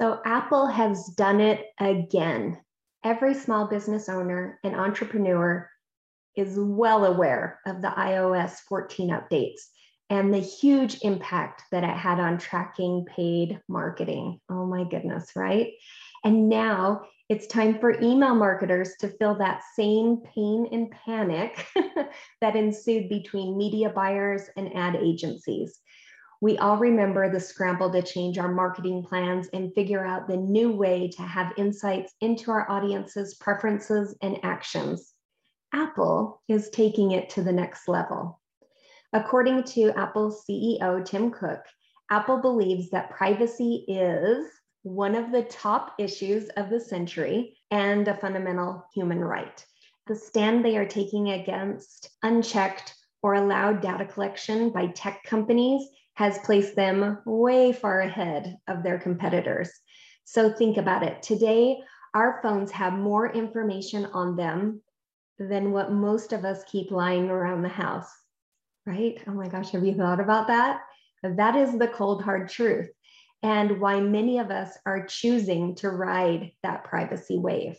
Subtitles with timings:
[0.00, 2.60] So Apple has done it again.
[3.04, 5.70] Every small business owner and entrepreneur
[6.36, 9.60] is well aware of the iOS 14 updates
[10.10, 14.38] and the huge impact that it had on tracking paid marketing.
[14.50, 15.72] Oh my goodness, right?
[16.24, 21.66] And now it's time for email marketers to feel that same pain and panic
[22.40, 25.80] that ensued between media buyers and ad agencies.
[26.42, 30.70] We all remember the scramble to change our marketing plans and figure out the new
[30.70, 35.14] way to have insights into our audience's preferences and actions.
[35.72, 38.40] Apple is taking it to the next level.
[39.12, 41.60] According to Apple CEO Tim Cook,
[42.10, 44.46] Apple believes that privacy is
[44.82, 49.64] one of the top issues of the century and a fundamental human right.
[50.06, 56.38] The stand they are taking against unchecked or allowed data collection by tech companies has
[56.38, 59.70] placed them way far ahead of their competitors.
[60.24, 61.22] So think about it.
[61.22, 61.78] Today,
[62.14, 64.82] our phones have more information on them
[65.38, 68.10] than what most of us keep lying around the house,
[68.86, 69.22] right?
[69.26, 70.80] Oh my gosh, have you thought about that?
[71.22, 72.88] That is the cold, hard truth,
[73.42, 77.78] and why many of us are choosing to ride that privacy wave.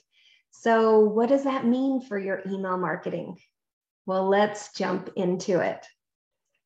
[0.51, 3.37] So, what does that mean for your email marketing?
[4.05, 5.85] Well, let's jump into it.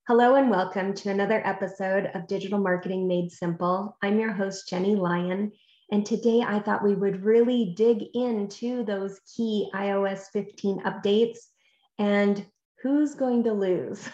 [0.08, 3.96] Hello and welcome to another episode of Digital Marketing Made Simple.
[4.02, 5.52] I'm your host, Jenny Lyon,
[5.92, 11.38] and today I thought we would really dig into those key iOS 15 updates
[12.00, 12.44] and
[12.82, 14.10] who's going to lose.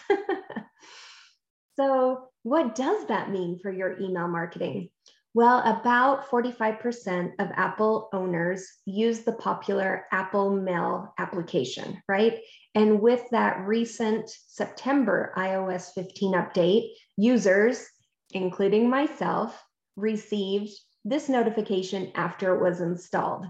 [1.76, 4.90] so, what does that mean for your email marketing?
[5.38, 12.40] Well, about 45% of Apple owners use the popular Apple Mail application, right?
[12.74, 17.86] And with that recent September iOS 15 update, users,
[18.32, 20.72] including myself, received
[21.04, 23.46] this notification after it was installed.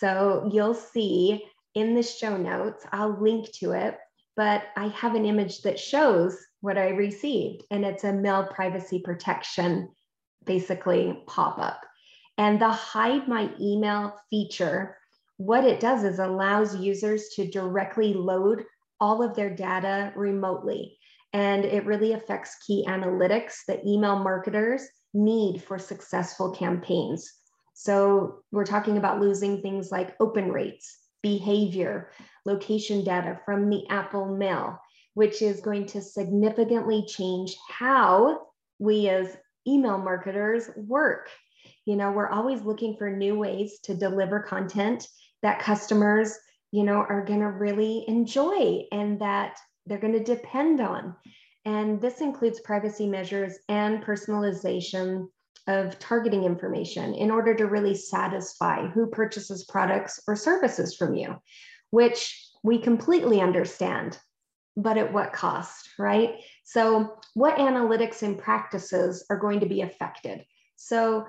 [0.00, 1.44] So you'll see
[1.76, 3.96] in the show notes, I'll link to it,
[4.34, 8.98] but I have an image that shows what I received, and it's a mail privacy
[8.98, 9.88] protection
[10.44, 11.80] basically pop up.
[12.38, 14.96] And the hide my email feature,
[15.36, 18.64] what it does is allows users to directly load
[19.00, 20.98] all of their data remotely.
[21.32, 27.30] And it really affects key analytics that email marketers need for successful campaigns.
[27.74, 32.10] So we're talking about losing things like open rates, behavior,
[32.44, 34.78] location data from the Apple Mail,
[35.14, 38.46] which is going to significantly change how
[38.78, 39.36] we as
[39.66, 41.28] email marketers work.
[41.84, 45.06] You know, we're always looking for new ways to deliver content
[45.42, 46.38] that customers,
[46.70, 51.16] you know, are going to really enjoy and that they're going to depend on.
[51.64, 55.26] And this includes privacy measures and personalization
[55.68, 61.36] of targeting information in order to really satisfy who purchases products or services from you,
[61.90, 64.18] which we completely understand
[64.76, 66.36] but at what cost, right?
[66.64, 70.44] So, what analytics and practices are going to be affected?
[70.76, 71.26] So,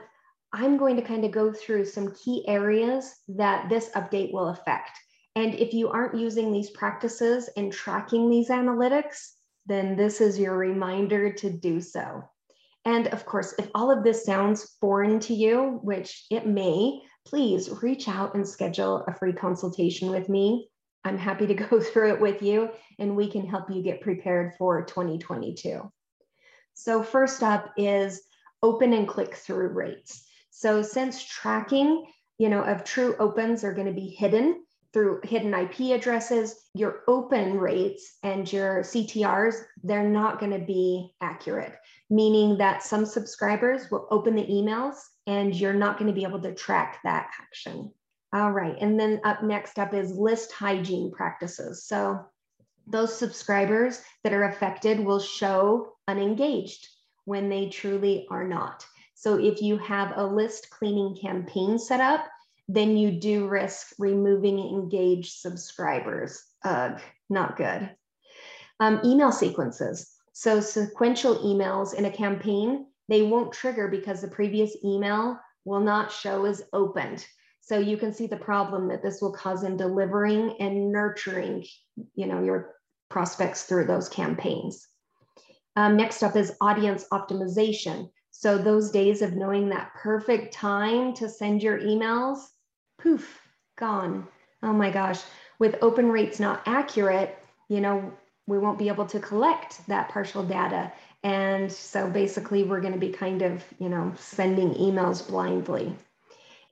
[0.54, 4.92] I'm going to kind of go through some key areas that this update will affect.
[5.36, 9.32] And if you aren't using these practices and tracking these analytics,
[9.66, 12.24] then this is your reminder to do so.
[12.86, 17.70] And of course, if all of this sounds foreign to you, which it may, please
[17.82, 20.70] reach out and schedule a free consultation with me.
[21.06, 22.70] I'm happy to go through it with you
[23.00, 25.92] and we can help you get prepared for 2022.
[26.74, 28.22] So first up is
[28.62, 30.26] open and click through rates.
[30.50, 32.06] So since tracking,
[32.38, 34.64] you know, of true opens are going to be hidden
[34.94, 41.12] through hidden IP addresses, your open rates and your CTRs, they're not going to be
[41.20, 41.76] accurate,
[42.10, 44.96] meaning that some subscribers will open the emails
[45.26, 47.92] and you're not going to be able to track that action.
[48.34, 48.76] All right.
[48.82, 51.86] And then up next up is list hygiene practices.
[51.86, 52.26] So
[52.88, 56.88] those subscribers that are affected will show unengaged
[57.26, 58.86] when they truly are not.
[59.14, 62.26] So if you have a list cleaning campaign set up,
[62.68, 66.44] then you do risk removing engaged subscribers.
[66.66, 67.00] Ugh,
[67.30, 67.96] not good.
[68.80, 70.12] Um, email sequences.
[70.34, 76.12] So sequential emails in a campaign, they won't trigger because the previous email will not
[76.12, 77.26] show as opened.
[77.66, 81.66] So you can see the problem that this will cause in delivering and nurturing,
[82.14, 82.76] you know, your
[83.10, 84.86] prospects through those campaigns.
[85.78, 88.10] Um, next up is audience optimization.
[88.32, 92.40] So those days of knowing that perfect time to send your emails,
[93.00, 93.40] poof,
[93.78, 94.28] gone.
[94.62, 95.22] Oh my gosh.
[95.58, 97.38] With open rates not accurate,
[97.70, 98.12] you know,
[98.46, 100.92] we won't be able to collect that partial data.
[101.24, 105.96] And so basically we're going to be kind of, you know, sending emails blindly.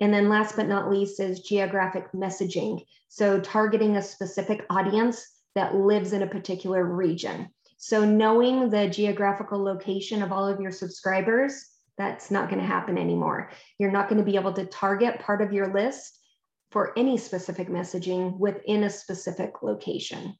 [0.01, 2.83] And then last but not least is geographic messaging.
[3.07, 5.25] So targeting a specific audience
[5.55, 7.49] that lives in a particular region.
[7.77, 11.65] So knowing the geographical location of all of your subscribers,
[11.97, 13.51] that's not going to happen anymore.
[13.77, 16.17] You're not going to be able to target part of your list
[16.71, 20.35] for any specific messaging within a specific location.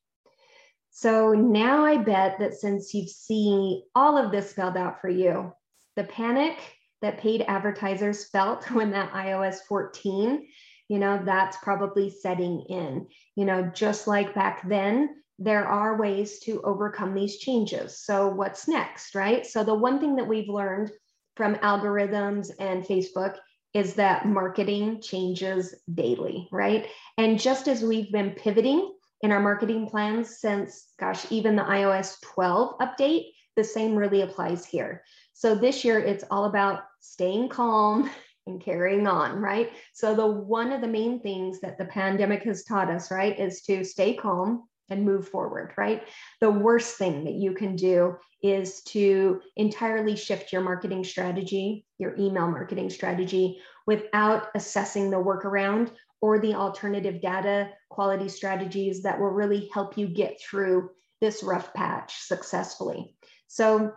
[0.92, 5.54] So now I bet that since you've seen all of this spelled out for you,
[5.96, 6.58] the panic
[7.01, 10.48] that paid advertisers felt when that iOS 14,
[10.88, 13.07] you know, that's probably setting in.
[13.36, 18.00] You know, just like back then, there are ways to overcome these changes.
[18.00, 19.45] So, what's next, right?
[19.45, 20.92] So, the one thing that we've learned
[21.36, 23.38] from algorithms and Facebook
[23.74, 26.88] is that marketing changes daily, right?
[27.18, 32.19] And just as we've been pivoting in our marketing plans since, gosh, even the iOS
[32.21, 35.03] 12 update, the same really applies here.
[35.33, 38.09] So this year it's all about staying calm
[38.48, 39.71] and carrying on, right?
[39.94, 43.62] So the one of the main things that the pandemic has taught us, right, is
[43.63, 46.03] to stay calm and move forward, right?
[46.42, 52.15] The worst thing that you can do is to entirely shift your marketing strategy, your
[52.18, 59.30] email marketing strategy without assessing the workaround or the alternative data quality strategies that will
[59.30, 60.89] really help you get through
[61.19, 63.15] this rough patch successfully.
[63.48, 63.94] So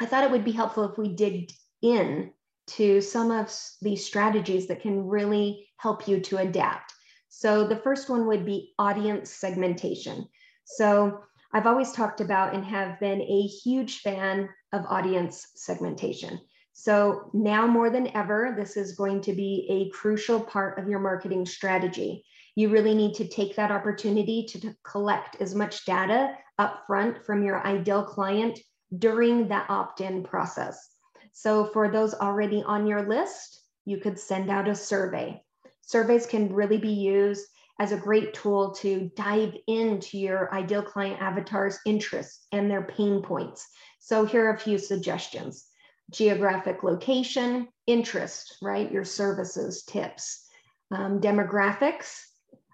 [0.00, 1.52] I thought it would be helpful if we digged
[1.82, 2.32] in
[2.68, 6.92] to some of these strategies that can really help you to adapt.
[7.28, 10.26] So the first one would be audience segmentation.
[10.64, 11.20] So
[11.52, 16.40] I've always talked about and have been a huge fan of audience segmentation.
[16.72, 20.98] So now more than ever, this is going to be a crucial part of your
[20.98, 22.24] marketing strategy.
[22.54, 27.66] You really need to take that opportunity to, collect as much data upfront from your
[27.66, 28.58] ideal client
[28.98, 30.95] during that opt in process.
[31.38, 35.42] So, for those already on your list, you could send out a survey.
[35.82, 37.46] Surveys can really be used
[37.78, 43.20] as a great tool to dive into your ideal client avatar's interests and their pain
[43.20, 43.68] points.
[43.98, 45.68] So, here are a few suggestions
[46.10, 48.90] geographic location, interest, right?
[48.90, 50.48] Your services, tips,
[50.90, 52.18] um, demographics,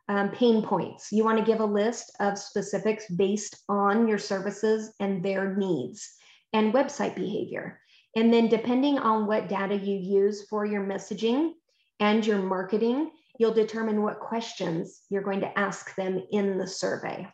[0.09, 1.11] um, pain points.
[1.11, 6.15] You want to give a list of specifics based on your services and their needs
[6.53, 7.81] and website behavior.
[8.15, 11.53] And then, depending on what data you use for your messaging
[11.99, 17.27] and your marketing, you'll determine what questions you're going to ask them in the survey.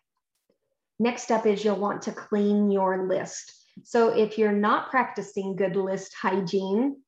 [1.01, 3.53] Next up is you'll want to clean your list.
[3.85, 7.03] So, if you're not practicing good list hygiene,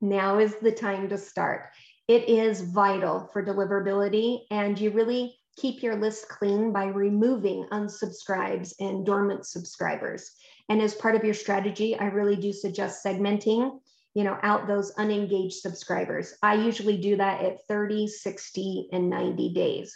[0.00, 1.68] now is the time to start.
[2.08, 8.74] It is vital for deliverability, and you really keep your list clean by removing unsubscribes
[8.78, 10.30] and dormant subscribers.
[10.68, 13.78] And as part of your strategy, I really do suggest segmenting,
[14.14, 16.34] you know, out those unengaged subscribers.
[16.42, 19.94] I usually do that at 30, 60, and 90 days.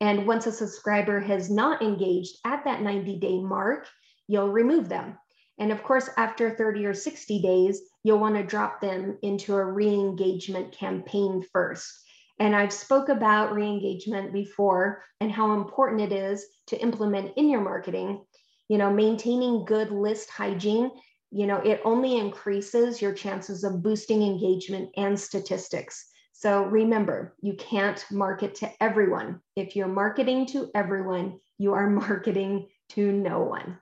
[0.00, 3.88] And once a subscriber has not engaged at that 90 day mark,
[4.26, 5.16] you'll remove them.
[5.58, 9.64] And of course, after 30 or 60 days, you'll want to drop them into a
[9.64, 12.04] re-engagement campaign first.
[12.40, 17.60] And I've spoke about re-engagement before and how important it is to implement in your
[17.60, 18.24] marketing.
[18.68, 20.90] You know, maintaining good list hygiene,
[21.30, 26.06] you know, it only increases your chances of boosting engagement and statistics.
[26.32, 29.40] So remember, you can't market to everyone.
[29.56, 33.78] If you're marketing to everyone, you are marketing to no one.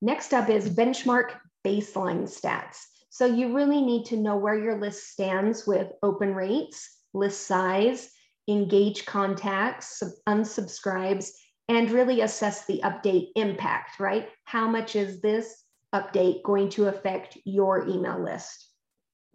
[0.00, 2.78] Next up is benchmark baseline stats.
[3.10, 8.10] So you really need to know where your list stands with open rates, list size,
[8.48, 11.30] engage contacts, unsubscribes,
[11.68, 14.28] and really assess the update impact, right?
[14.44, 18.66] How much is this update going to affect your email list?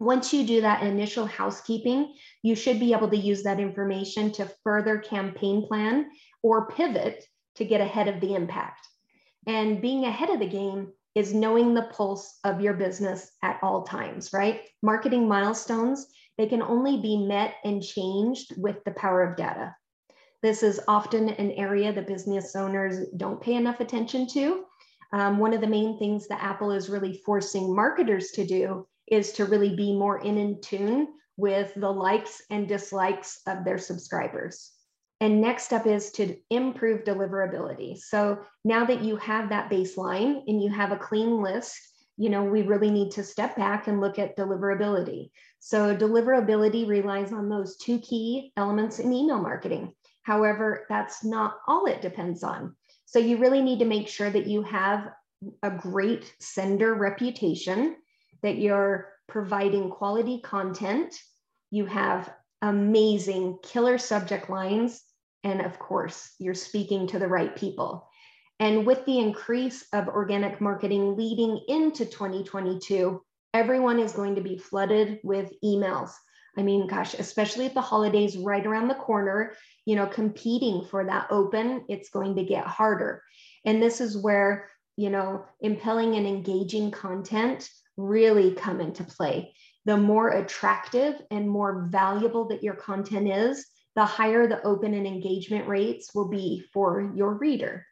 [0.00, 4.50] Once you do that initial housekeeping, you should be able to use that information to
[4.64, 6.10] further campaign plan
[6.42, 7.24] or pivot
[7.54, 8.86] to get ahead of the impact.
[9.46, 13.84] And being ahead of the game is knowing the pulse of your business at all
[13.84, 14.62] times, right?
[14.82, 19.76] Marketing milestones, they can only be met and changed with the power of data.
[20.44, 24.66] This is often an area that business owners don't pay enough attention to.
[25.14, 29.32] Um, one of the main things that Apple is really forcing marketers to do is
[29.32, 31.08] to really be more in, in tune
[31.38, 34.72] with the likes and dislikes of their subscribers.
[35.22, 37.96] And next up is to improve deliverability.
[37.96, 41.74] So now that you have that baseline and you have a clean list,
[42.18, 45.30] you know, we really need to step back and look at deliverability.
[45.60, 49.94] So deliverability relies on those two key elements in email marketing.
[50.24, 52.74] However, that's not all it depends on.
[53.06, 55.10] So you really need to make sure that you have
[55.62, 57.96] a great sender reputation,
[58.42, 61.14] that you're providing quality content,
[61.70, 65.02] you have amazing killer subject lines,
[65.44, 68.08] and of course, you're speaking to the right people.
[68.60, 73.20] And with the increase of organic marketing leading into 2022,
[73.52, 76.12] everyone is going to be flooded with emails.
[76.56, 79.54] I mean, gosh, especially if the holidays right around the corner,
[79.86, 83.22] you know, competing for that open, it's going to get harder.
[83.64, 89.54] And this is where, you know, impelling and engaging content really come into play.
[89.84, 95.06] The more attractive and more valuable that your content is, the higher the open and
[95.06, 97.86] engagement rates will be for your reader.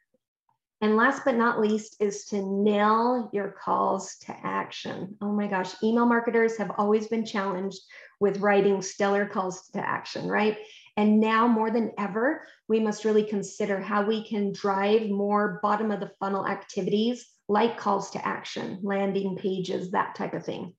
[0.83, 5.15] And last but not least is to nail your calls to action.
[5.21, 7.79] Oh my gosh, email marketers have always been challenged
[8.19, 10.57] with writing stellar calls to action, right?
[10.97, 15.89] And now more than ever, we must really consider how we can drive more bottom
[15.89, 20.73] of the funnel activities like calls to action, landing pages, that type of thing.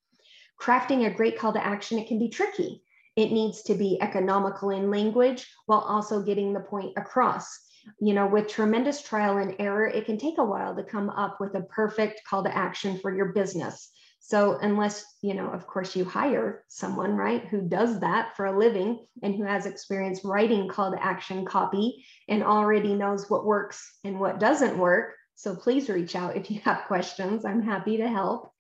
[0.60, 2.82] Crafting a great call to action, it can be tricky.
[3.16, 7.63] It needs to be economical in language while also getting the point across
[8.00, 11.40] you know, with tremendous trial and error, it can take a while to come up
[11.40, 13.90] with a perfect call to action for your business.
[14.20, 18.58] So, unless, you know, of course, you hire someone, right, who does that for a
[18.58, 23.98] living and who has experience writing call to action copy and already knows what works
[24.02, 25.14] and what doesn't work.
[25.34, 27.44] So, please reach out if you have questions.
[27.44, 28.50] I'm happy to help.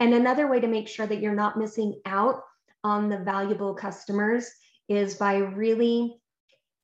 [0.00, 2.40] And another way to make sure that you're not missing out
[2.82, 4.50] on the valuable customers
[4.88, 6.21] is by really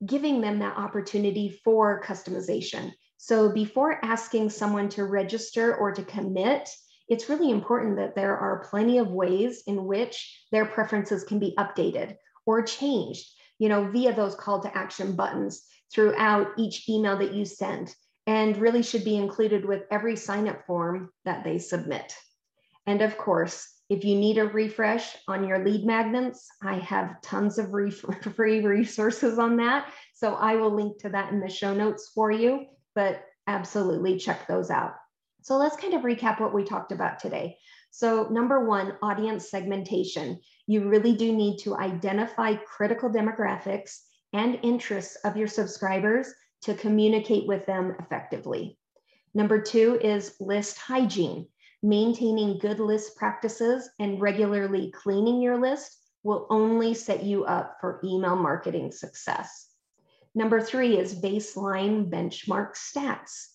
[0.05, 2.93] giving them that opportunity for customization.
[3.17, 6.69] So before asking someone to register or to commit,
[7.09, 11.55] it's really important that there are plenty of ways in which their preferences can be
[11.59, 13.27] updated or changed,
[13.59, 17.95] you know, via those call to action buttons throughout each email that you send
[18.27, 22.13] and really should be included with every sign up form that they submit.
[22.87, 27.59] And of course, if you need a refresh on your lead magnets, I have tons
[27.59, 27.71] of
[28.37, 29.93] free resources on that.
[30.15, 34.47] So I will link to that in the show notes for you, but absolutely check
[34.47, 34.95] those out.
[35.43, 37.57] So let's kind of recap what we talked about today.
[37.91, 40.41] So, number one, audience segmentation.
[40.67, 44.01] You really do need to identify critical demographics
[44.35, 48.79] and interests of your subscribers to communicate with them effectively.
[49.33, 51.47] Number two is list hygiene.
[51.83, 58.01] Maintaining good list practices and regularly cleaning your list will only set you up for
[58.03, 59.69] email marketing success.
[60.35, 63.47] Number three is baseline benchmark stats.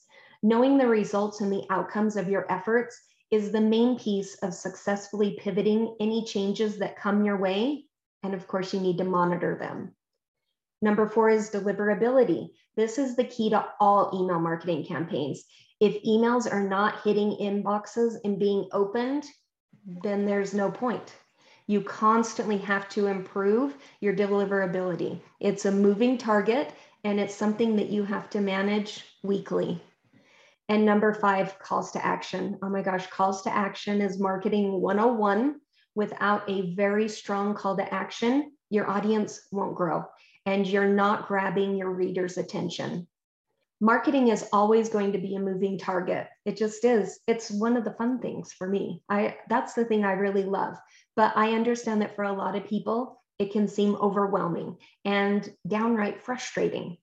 [0.42, 3.00] Knowing the results and the outcomes of your efforts
[3.30, 7.86] is the main piece of successfully pivoting any changes that come your way.
[8.24, 9.96] And of course, you need to monitor them.
[10.84, 12.50] Number four is deliverability.
[12.76, 15.46] This is the key to all email marketing campaigns.
[15.80, 19.24] If emails are not hitting inboxes and being opened,
[20.04, 21.16] then there's no point.
[21.68, 25.22] You constantly have to improve your deliverability.
[25.40, 26.74] It's a moving target
[27.06, 29.82] and it's something that you have to manage weekly.
[30.68, 32.60] And number five, calls to action.
[32.62, 35.62] Oh my gosh, calls to action is marketing 101.
[35.96, 40.04] Without a very strong call to action, your audience won't grow
[40.46, 43.08] and you're not grabbing your reader's attention.
[43.82, 46.28] Marketing is always going to be a moving target.
[46.46, 47.20] It just is.
[47.28, 49.02] It's one of the fun things for me.
[49.10, 50.78] I that's the thing i really love.
[51.16, 56.24] But i understand that for a lot of people it can seem overwhelming and downright
[56.24, 56.98] frustrating.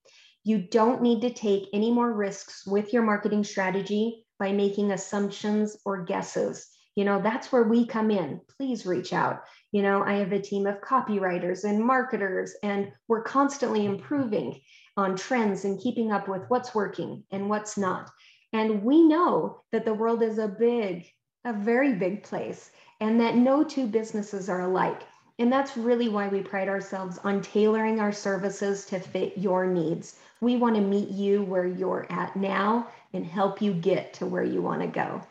[0.45, 5.77] You don't need to take any more risks with your marketing strategy by making assumptions
[5.85, 6.67] or guesses.
[6.97, 8.41] You know, that's where we come in.
[8.57, 9.43] Please reach out.
[9.73, 14.61] You know, I have a team of copywriters and marketers, and we're constantly improving
[14.97, 18.11] on trends and keeping up with what's working and what's not.
[18.53, 21.07] And we know that the world is a big,
[21.45, 25.03] a very big place, and that no two businesses are alike.
[25.39, 30.19] And that's really why we pride ourselves on tailoring our services to fit your needs.
[30.41, 34.45] We want to meet you where you're at now and help you get to where
[34.45, 35.23] you want to go.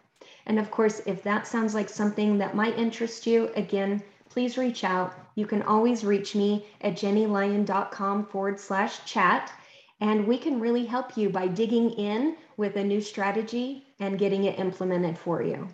[0.46, 4.02] And of course, if that sounds like something that might interest you, again,
[4.40, 5.14] please reach out.
[5.36, 9.52] You can always reach me at jennylyon.com forward slash chat.
[10.00, 14.46] And we can really help you by digging in with a new strategy and getting
[14.46, 15.68] it implemented for you.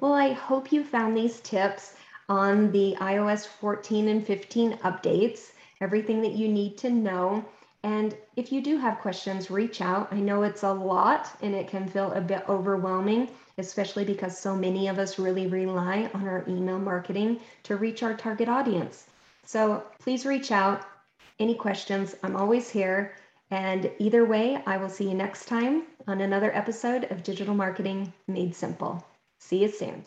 [0.00, 1.92] Well, I hope you found these tips
[2.30, 7.44] on the iOS 14 and 15 updates, everything that you need to know.
[7.84, 10.10] And if you do have questions, reach out.
[10.10, 14.56] I know it's a lot and it can feel a bit overwhelming, especially because so
[14.56, 19.06] many of us really rely on our email marketing to reach our target audience.
[19.44, 20.86] So please reach out.
[21.38, 22.16] Any questions?
[22.22, 23.16] I'm always here.
[23.50, 28.10] And either way, I will see you next time on another episode of Digital Marketing
[28.26, 29.04] Made Simple.
[29.38, 30.06] See you soon.